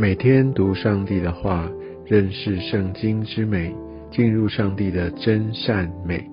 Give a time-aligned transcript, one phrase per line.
[0.00, 1.68] 每天读上帝的话，
[2.06, 3.74] 认识圣经之美，
[4.12, 6.24] 进入上帝的真善美。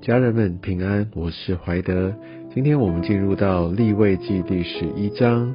[0.00, 2.14] 家人们平安，我是怀德。
[2.54, 5.54] 今天我们进入到立位记第十一章，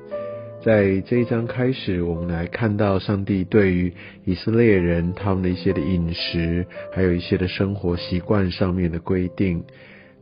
[0.63, 3.91] 在这一章开始，我们来看到上帝对于
[4.25, 9.63] 以色列人他们的一些的饮食，还有一些的生活习惯上面的规定。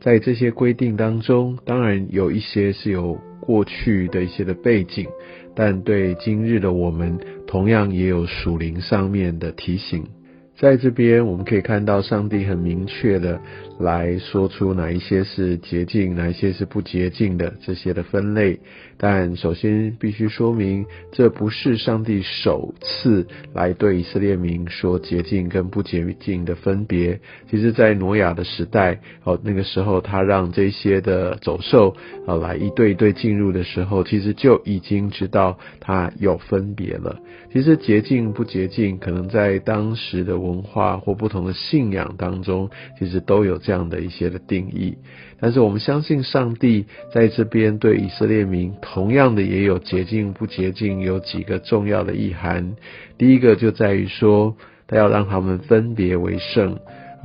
[0.00, 5.06] 在这些规定当中，当然有一些是有过去的一些的背景，
[5.54, 10.04] 但对今日的我们，同样也有属灵上面的提醒。
[10.56, 13.40] 在这边，我们可以看到上帝很明确的
[13.80, 18.60] 来说出哪一些是洁净，哪一些是不洁净的这些的分类。
[18.96, 27.18] 但首先必须说明，这不是上帝首次来对以色列民说洁净跟不洁净的分别。
[27.50, 31.96] 其实，在挪亚的时代，哦，那个时候他让这些的走兽
[32.28, 37.18] 啊来一对一对进入的时候，其实就已经知道他有分别了。
[37.52, 40.43] 其实洁净不洁净，可能在当时的。
[40.44, 44.98] 文化或不同的信仰当中，其实都有这样的一些的定义。
[45.40, 52.76] 但是我们相信上帝在这边对以色列民，同样的也有洁净不洁净，有几个重要的意涵。
[53.18, 54.56] 第一个就在于说，
[54.86, 56.78] 他要让他们分别为圣。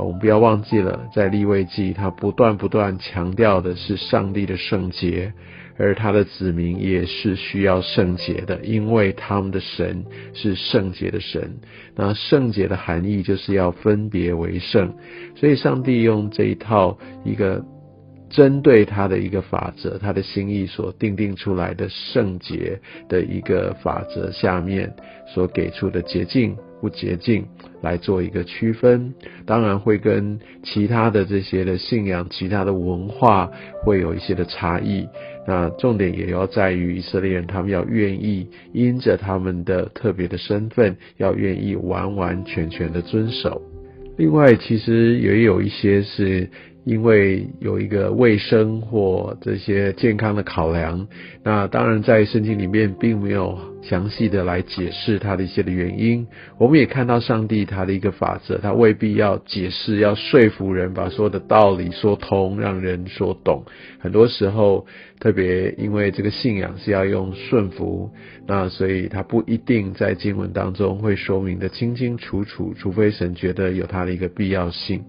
[0.03, 5.33] 我们不要忘记了，在立位记，他不断不断强调的是上帝的圣洁。
[5.81, 11.61] 而他的子民也是需要圣洁的，因为他们的神是圣洁的神。
[11.95, 14.94] 那圣洁的含义就是要分别为圣，
[15.38, 17.64] 所以上帝用这一套一个
[18.30, 24.94] 针对他的一个法则，他的心意所定定出来的圣洁的一个法则下面
[25.33, 26.58] 所给出的捷径。
[26.80, 27.45] 不洁净
[27.81, 29.13] 来做一个区分，
[29.45, 33.52] 当然会跟其他的这些的信仰、其他的文化
[33.83, 35.08] 会有一些的差异。
[35.47, 43.61] 那重点也要在于以色列人，他们要愿意因着他们的特别的身份，要愿意完完全全的遵守。
[44.17, 46.49] 另外，其实也有一些是。
[46.85, 51.07] 因为有一个卫生或这些健康的考量，
[51.43, 56.25] 那当然在圣经里面并没有详细的来解释它的一些的原因。
[56.57, 63.63] 我们也看到上帝他的一个法则，他未必要解释、要说服人，把所有的道理说通，让人说懂。
[63.99, 64.85] 很多时候，
[65.19, 68.09] 特别因为这个信仰是要用顺服，
[68.47, 75.03] 那所以他不一定在经文当中会说明的清清楚楚，除非神觉得有他的一个必要性。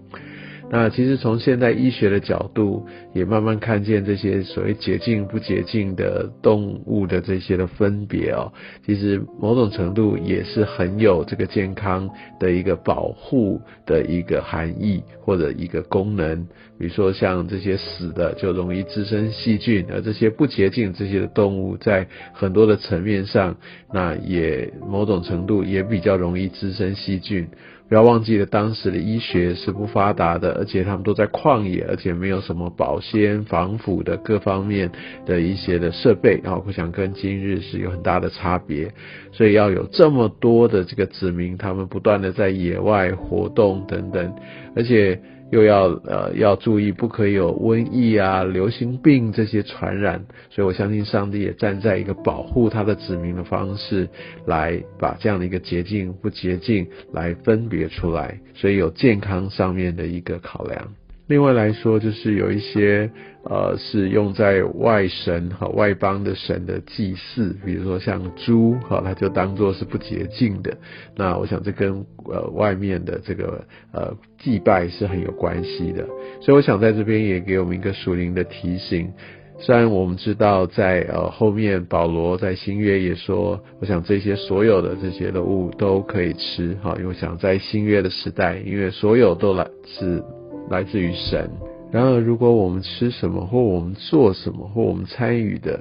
[0.73, 8.53] 那其实从现代医学的角度，也慢慢看见这些所谓洁净不洁净的动物的这些的分别哦，
[8.85, 12.09] 其实某种程度也是很有这个健康
[12.39, 16.47] 的一个保护的一个含义或者一个功能。
[16.79, 23.57] 比如说像这些死的就容易滋生细菌，而这些不洁净这些的动物在很多的层面上，
[23.93, 27.49] 那也某种程度也比较容易滋生细菌。
[27.91, 34.89] 不要忘记了，当时的医学是不发达的，而且他们都在旷野，而且没有什么保鲜、防腐的各方面
[35.25, 38.89] 的一些的设备，然后我想跟今日是有很大的差别，
[39.33, 44.35] 所以要有这么多的这个子民，他们不断的在野外活动等等，
[44.73, 45.19] 而且。
[45.51, 54.09] 又要呃要注意，不可以有瘟疫啊、流行病这些传染，所以我相信上帝也站在一个保护他的子民的方式，
[54.45, 60.93] 来把这样的一个捷径不捷径来分别出来，所以有健康上面的一个考量。
[61.31, 63.09] 另外来说，就是有一些
[63.45, 70.77] 呃是用在外神和外邦的神的祭祀，比如说像猪哈，它就当做是不洁净的。
[71.15, 76.05] 那我想这跟呃外面的这个呃祭拜是很有关系的。
[76.41, 79.09] 所以我想在这边也给我们一个属灵的提醒。
[79.57, 90.21] 虽然我们知道在呃后面保罗在新约也说，我想这些所有的这些的物都可以吃哈，因为我想在新约的时代，因为所有都来自。
[90.71, 91.47] 来自于神。
[91.91, 95.77] 然而，如果我们吃什么，或我们做什么，或我们参与的，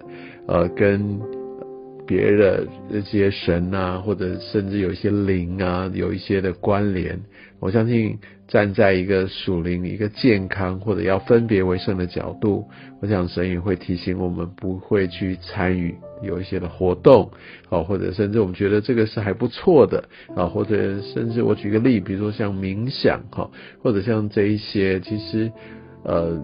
[0.47, 1.19] 呃，跟
[2.11, 7.21] 别的这些神啊，或者甚至有一些灵啊，有一些的关联，
[7.61, 8.19] 我相信
[8.49, 12.69] 站在一个属灵、一个健康或者要分别为圣的角度，
[13.01, 15.95] 我想神也会提醒我们，不会去参与。
[16.23, 17.31] 有一些的活动，
[17.71, 20.05] 好，或者甚至我们觉得这个是还不错的
[20.37, 23.51] 啊，或者甚至我举个例，比如说像冥想哈，
[23.83, 25.51] 或者像这一些，其实
[26.05, 26.41] 呃，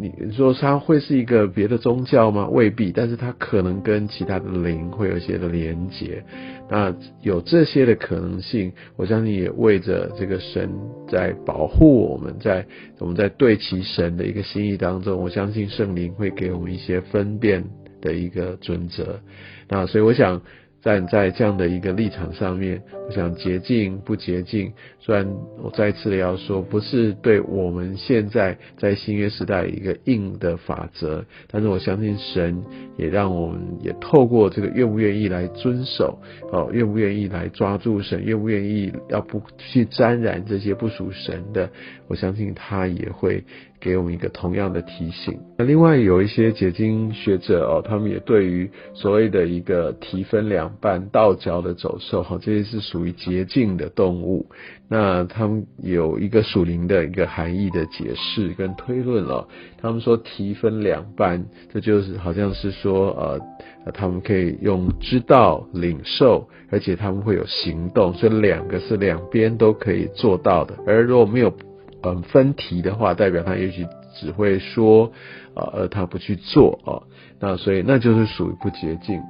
[0.00, 2.48] 你说它会是一个别的宗教吗？
[2.48, 6.24] 未必，但是它可能跟其他的灵会有一些的连结。
[6.70, 10.70] 那有这些的可能性，我相信也为着这个神
[11.08, 12.66] 在保护我们，在
[12.98, 17.64] 我们在对齐神的一个心意当中，我相信圣灵会给我们一些分辨。
[18.04, 19.20] 的一个准则，
[19.66, 20.42] 那所以我想，
[20.84, 24.70] 站在这样的一个立场上面，我想洁净不洁净，
[25.00, 25.26] 虽然
[25.62, 32.62] 我再次的要说，不是对我们现在在新约时代一个硬的法则，但是我相信神
[32.98, 36.18] 也让我们也透过这个愿不愿意来遵守，
[36.52, 41.70] 哦，愿不愿意来抓住神，愿不愿意要不去沾染这些不属神的，
[42.08, 43.42] 我相信他也会。
[43.84, 45.38] 给我们一个同样的提醒。
[45.58, 54.46] 那另外有一些解经学者哦，他们也对于所谓的一个提分两半、倒角的走兽哈，这些是属于洁净的动物。
[54.88, 59.46] 那他们有一个属灵的一个含义的解释跟推论了。
[59.80, 63.10] 他们说提分两半，这就是好像是说
[63.84, 70.74] 呃，他们可以用知道、领受，而且他们会有行动，所以两个是两边都可以做到的。
[70.86, 71.52] 而如果没有
[72.04, 75.10] 嗯，分题的话，代表他也许只会说，
[75.54, 77.02] 呃，而他不去做哦，
[77.40, 79.20] 那所以那就是属于不洁净。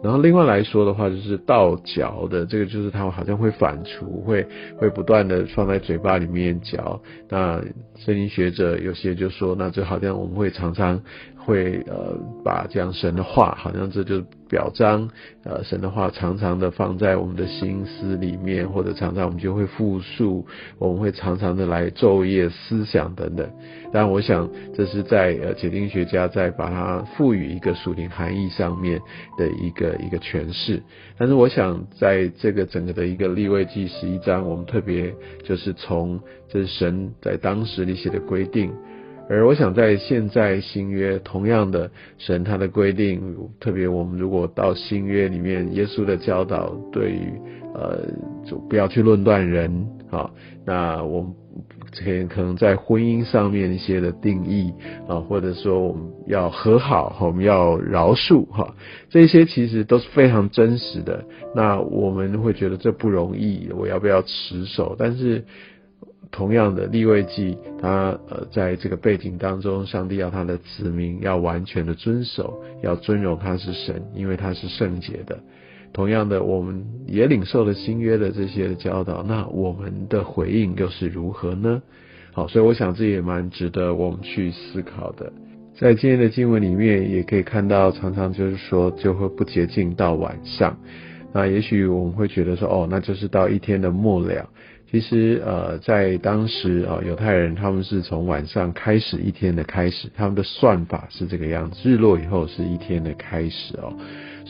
[0.00, 4.46] 然后另外来说的话，就是倒嚼的，这个就是他好像会反刍，会
[4.76, 7.00] 会不断的放在嘴巴里面嚼。
[7.28, 7.60] 那
[7.96, 11.02] 声音学者有些就说，那就好像我们会常常
[11.48, 12.14] 会呃
[12.44, 15.08] 把这样神的话，好像这就表彰
[15.44, 20.46] 呃神的话，常常的放在我们的心思里面，或者常常我们就会复述，
[20.78, 23.48] 我们会常常的来昼夜思想等等。
[23.90, 29.00] 但我想这是在呃解经学家在把它赋予一个属灵含义上面
[29.36, 29.88] 的一个。
[29.98, 30.82] 一个诠释，
[31.16, 35.14] 但是我想在这个整个的一个立位记十一章，我们特别
[35.44, 38.72] 就是从这是神在当时那些的规定，
[39.28, 43.20] 而我想在现在新约同样的神他的规定，
[43.60, 47.32] 特别我们如果到新约里面，耶稣的教导对于
[47.74, 48.00] 呃
[48.44, 50.30] 就不要去论断人啊，
[50.64, 51.32] 那我们。
[51.90, 54.72] 可可能在婚姻上面一些的定义
[55.08, 58.76] 啊，或者说我们要和好，我们要饶恕哈，
[59.08, 61.24] 这些其实都是非常真实的。
[61.56, 64.94] 那我们会觉得这不容易，我要不要持守？
[64.98, 65.44] 但是
[66.30, 75.38] 同样的立位记，他呃在这个背景当中，上帝要他的子民要完全的遵守，要尊荣他是神，因为他是圣洁的。
[75.92, 81.80] 同样的，我们也领受了新约的这些教导，那我们的回应又是如何呢？
[82.32, 85.32] 好，所以我想这也蛮值得我们去思考的。
[85.76, 90.76] 在今天的经文里面，也可以看到，常常就是说就会不洁净到晚上。
[91.32, 94.50] 那也许我们会觉得说，哦，那就是到一天的末了。
[94.90, 103.92] 其实，呃，在当时啊，犹太人他们是从晚上开始一天的开始，他们的算法是这个样子，日落以后是一天的开始哦。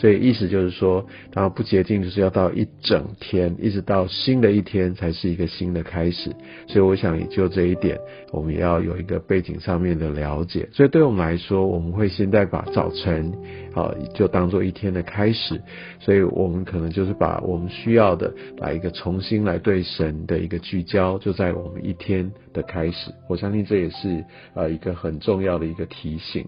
[0.01, 6.31] 所以意思就是说，当然不洁净就是要到一整天，一直到新的一天才是一个新的开始。
[6.69, 7.99] 所以我想也就这一点，
[8.31, 10.69] 我们也要有一个背景上面的了解。
[10.73, 13.33] 所以对我们来说，我们会现在把早晨，
[13.75, 15.61] 啊，就当做一天的开始。
[15.99, 23.11] 所以我们可能就是把我们需要的，把一个重新来对神的一个聚焦，就在我们一天的开始。
[23.29, 24.25] 我相信这也是
[24.55, 26.47] 呃一个很重要的一个提醒。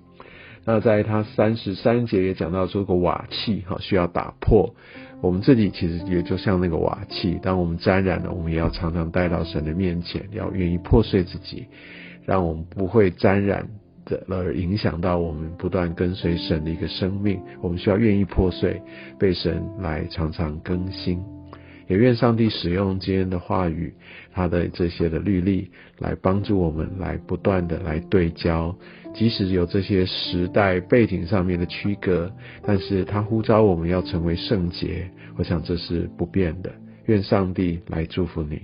[0.65, 4.75] 那在他三十三节也讲到这个瓦器哈需要打破，
[5.23, 11.67] 我们自己其实也就像那个瓦器，当我们沾染了，我们也要常常带到神的面前，要愿意破碎自己，
[12.27, 13.67] 让我们不会沾染
[14.05, 17.41] 的而影响到我们不断跟随神的一个生命。
[17.63, 18.81] 我们需要愿意破碎，
[19.19, 21.23] 被神来常常更新。
[21.89, 23.93] 也愿上帝使用今天的话语，
[24.33, 28.77] 他的这些的律例，来帮助我们，来不断的来对焦。
[29.13, 36.73] 即使有这些时代背景上面的区隔，但是他呼召我们要成为圣洁，我想这是不变的。
[37.07, 38.63] 愿上帝来祝福你。